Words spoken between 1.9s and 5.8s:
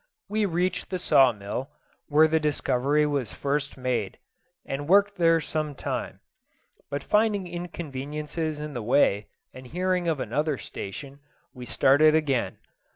where the discovery was first made, and worked there some